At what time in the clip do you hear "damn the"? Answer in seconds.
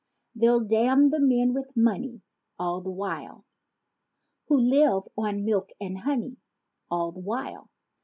0.61-1.19